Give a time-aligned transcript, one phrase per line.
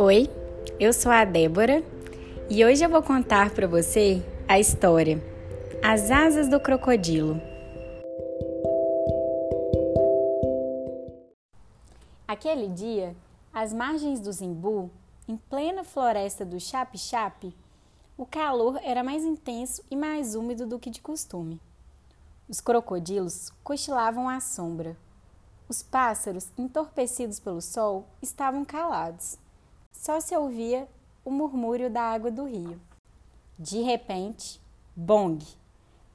[0.00, 0.30] Oi,
[0.78, 1.82] eu sou a Débora
[2.48, 5.20] e hoje eu vou contar para você a história
[5.82, 7.42] As Asas do Crocodilo.
[12.28, 13.16] Aquele dia,
[13.52, 14.88] às margens do Zimbu,
[15.26, 17.52] em plena floresta do Chape-Chape,
[18.16, 21.60] o calor era mais intenso e mais úmido do que de costume.
[22.48, 24.96] Os crocodilos cochilavam à sombra.
[25.68, 29.36] Os pássaros, entorpecidos pelo sol, estavam calados.
[29.98, 30.88] Só se ouvia
[31.24, 32.80] o murmúrio da água do rio.
[33.58, 34.60] De repente,
[34.94, 35.44] bong!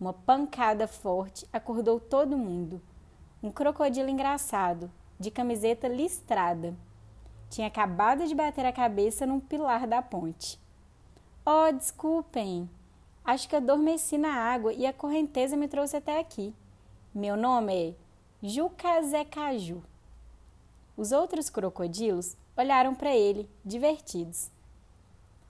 [0.00, 2.82] Uma pancada forte acordou todo mundo.
[3.40, 6.74] Um crocodilo engraçado, de camiseta listrada.
[7.48, 10.58] Tinha acabado de bater a cabeça num pilar da ponte.
[11.46, 12.68] Oh, desculpem!
[13.24, 16.52] Acho que adormeci na água e a correnteza me trouxe até aqui.
[17.14, 17.94] Meu nome é
[18.42, 19.84] Jucazecaju.
[20.96, 24.50] Os outros crocodilos olharam para ele, divertidos.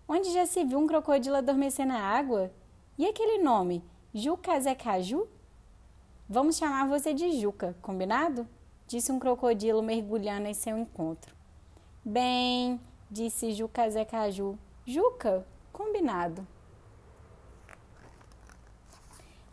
[0.07, 2.53] Onde já se viu um crocodilo adormecer na água?
[2.99, 5.27] E aquele nome, Jucazecaju?
[6.29, 8.47] Vamos chamar você de Juca, combinado?
[8.87, 11.35] Disse um crocodilo mergulhando em seu encontro.
[12.05, 12.79] Bem,
[13.11, 14.59] disse Jucazecaju.
[14.87, 16.47] Juca, combinado.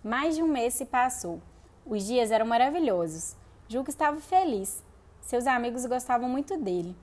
[0.03, 1.41] Mais de um mês se passou.
[1.85, 3.35] Os dias eram maravilhosos.
[3.69, 4.83] Juca estava feliz.
[5.21, 6.95] Seus amigos gostavam muito dele.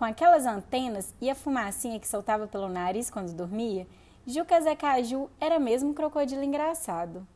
[0.00, 3.86] Com aquelas antenas e a fumacinha que soltava pelo nariz quando dormia,
[4.26, 7.28] Juca Zacaju era mesmo um crocodilo engraçado.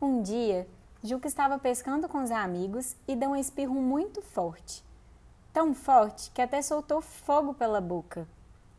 [0.00, 0.66] Um dia,
[1.04, 4.82] Juca estava pescando com os amigos e deu um espirro muito forte.
[5.52, 8.26] Tão forte que até soltou fogo pela boca.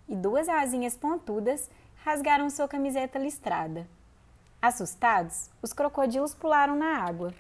[0.07, 1.69] E duas asinhas pontudas
[2.03, 3.87] rasgaram sua camiseta listrada.
[4.59, 7.31] Assustados, os crocodilos pularam na água.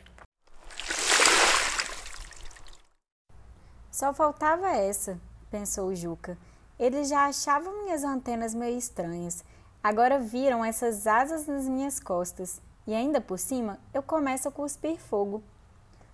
[3.99, 5.19] Só faltava essa,
[5.51, 6.37] pensou Juca.
[6.79, 9.43] Eles já achavam minhas antenas meio estranhas.
[9.83, 12.61] Agora viram essas asas nas minhas costas.
[12.87, 15.43] E ainda por cima, eu começo a cuspir fogo.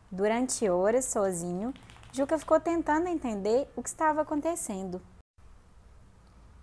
[0.10, 1.72] Durante horas, sozinho,
[2.12, 5.00] Juca ficou tentando entender o que estava acontecendo.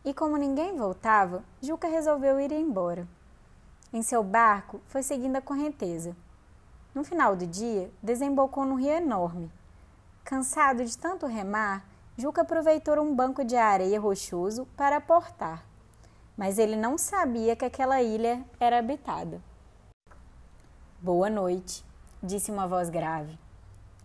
[0.05, 3.07] E como ninguém voltava, Juca resolveu ir embora.
[3.93, 6.17] Em seu barco, foi seguindo a correnteza.
[6.93, 9.53] No final do dia, desembocou num rio enorme.
[10.25, 11.85] Cansado de tanto remar,
[12.17, 15.65] Juca aproveitou um banco de areia rochoso para aportar.
[16.37, 19.43] Mas ele não sabia que aquela ilha era habitada.
[21.01, 21.85] Boa noite,
[22.23, 23.37] disse uma voz grave.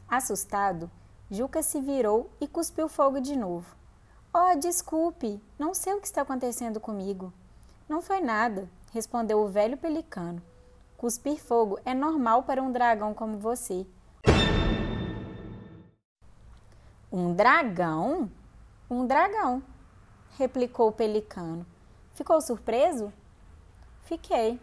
[0.09, 0.89] Assustado,
[1.29, 3.75] Juca se virou e cuspiu fogo de novo.
[4.33, 7.31] Oh, desculpe, não sei o que está acontecendo comigo.
[7.87, 10.41] Não foi nada, respondeu o velho pelicano.
[10.97, 13.85] Cuspir fogo é normal para um dragão como você.
[17.17, 18.29] Um dragão?
[18.87, 19.63] Um dragão,
[20.37, 21.65] replicou o pelicano.
[22.13, 23.11] Ficou surpreso?
[24.03, 24.61] Fiquei.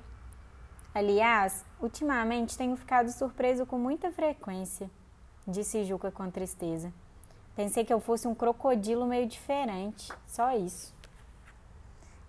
[0.95, 4.89] Aliás, ultimamente tenho ficado surpreso com muita frequência,
[5.45, 6.93] disse Juca com tristeza.
[7.57, 10.95] Pensei que eu fosse um crocodilo meio diferente, só isso.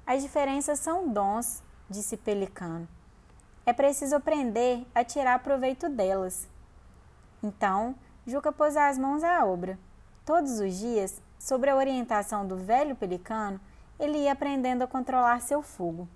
[0.07, 2.87] As diferenças são dons, disse Pelicano.
[3.63, 6.47] É preciso aprender a tirar proveito delas.
[7.43, 7.93] Então,
[8.25, 9.77] Juca pôs as mãos à obra.
[10.25, 13.61] Todos os dias, sob a orientação do velho pelicano,
[13.99, 16.09] ele ia aprendendo a controlar seu fogo.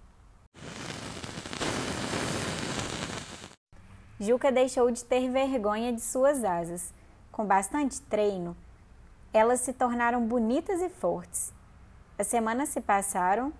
[4.20, 6.92] Juca deixou de ter vergonha de suas asas.
[7.32, 8.58] Com bastante treino,
[9.32, 11.54] elas se tornaram bonitas e fortes.
[12.18, 13.54] As semanas se passaram,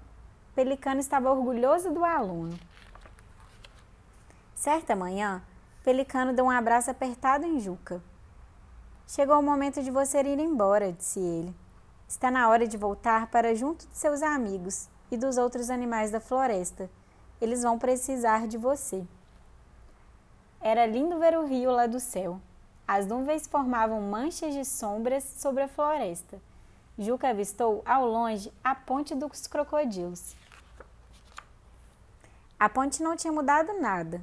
[0.56, 2.60] Pelicano estava orgulhoso do aluno.
[4.56, 5.44] Certa manhã,
[5.84, 8.02] Pelicano deu um abraço apertado em Juca.
[9.10, 11.56] Chegou o momento de você ir embora, disse ele.
[12.08, 16.20] Está na hora de voltar para junto de seus amigos e dos outros animais da
[16.20, 16.88] floresta.
[17.42, 19.04] Eles vão precisar de você.
[20.62, 22.40] Era lindo ver o rio lá do céu.
[22.88, 26.40] As nuvens formavam manchas de sombras sobre a floresta.
[26.96, 30.36] Juca avistou ao longe a ponte dos crocodilos.
[32.60, 34.22] A ponte não tinha mudado nada.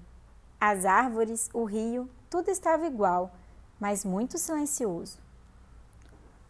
[0.60, 3.32] As árvores, o rio, tudo estava igual
[3.80, 5.18] mas muito silencioso.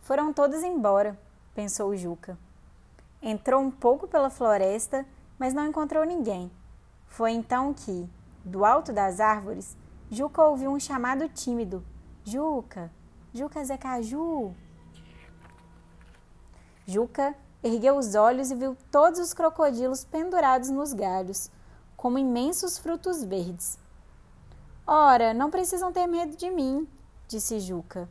[0.00, 1.19] Foram todos embora,
[1.55, 2.38] pensou Juca.
[3.20, 5.05] Entrou um pouco pela floresta,
[5.38, 6.50] mas não encontrou ninguém.
[7.08, 8.08] Foi então que,
[8.44, 9.76] do alto das árvores,
[10.11, 11.84] Juca ouviu um chamado tímido:
[12.25, 12.90] Juca,
[13.34, 14.55] Juca Zecaju.
[16.87, 21.50] Juca ergueu os olhos e viu todos os crocodilos pendurados nos galhos,
[21.96, 23.78] como imensos frutos verdes.
[24.87, 26.87] Ora, não precisam ter medo de mim,
[27.28, 28.08] disse Juca.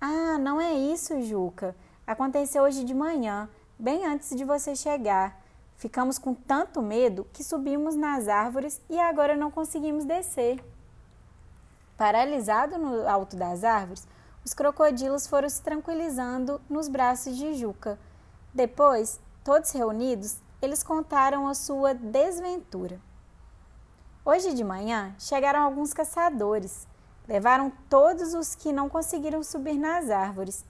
[0.00, 1.74] Ah, não é isso, Juca.
[2.06, 3.48] Aconteceu hoje de manhã,
[3.78, 5.40] bem antes de você chegar.
[5.76, 10.62] Ficamos com tanto medo que subimos nas árvores e agora não conseguimos descer.
[11.96, 14.06] Paralisado no alto das árvores,
[14.44, 17.98] os crocodilos foram se tranquilizando nos braços de Juca.
[18.54, 23.00] Depois, todos reunidos, eles contaram a sua desventura.
[24.24, 26.86] Hoje de manhã chegaram alguns caçadores.
[27.28, 30.64] Levaram todos os que não conseguiram subir nas árvores,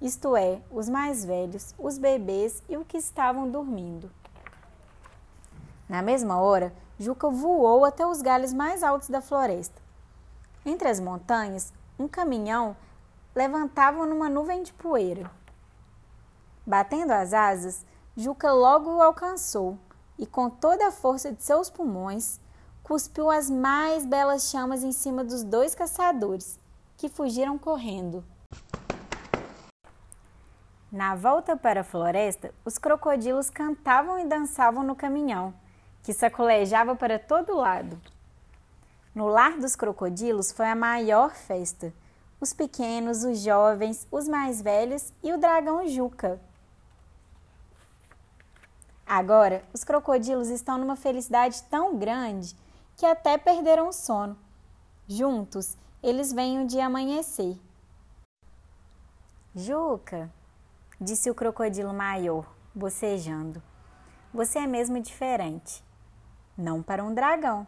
[0.00, 4.08] isto é, os mais velhos, os bebês e os que estavam dormindo.
[5.88, 9.82] Na mesma hora, Juca voou até os galhos mais altos da floresta.
[10.64, 12.76] Entre as montanhas, um caminhão
[13.34, 15.28] levantava numa nuvem de poeira.
[16.64, 17.84] Batendo as asas,
[18.16, 19.76] Juca logo o alcançou
[20.16, 22.38] e, com toda a força de seus pulmões,
[22.84, 26.60] cuspiu as mais belas chamas em cima dos dois caçadores,
[26.98, 28.22] que fugiram correndo.
[30.92, 35.54] Na volta para a floresta, os crocodilos cantavam e dançavam no caminhão,
[36.02, 37.98] que sacolejava para todo lado.
[39.14, 41.90] No lar dos crocodilos foi a maior festa.
[42.38, 46.38] Os pequenos, os jovens, os mais velhos e o dragão Juca.
[49.06, 52.54] Agora, os crocodilos estão numa felicidade tão grande
[52.96, 54.38] que até perderam o sono.
[55.06, 57.58] Juntos, eles o dia amanhecer.
[59.54, 60.32] Juca,
[61.00, 63.62] disse o crocodilo maior, bocejando,
[64.32, 65.84] você é mesmo diferente.
[66.56, 67.66] Não para um dragão,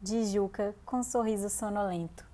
[0.00, 2.26] disse Juca com um sorriso sonolento.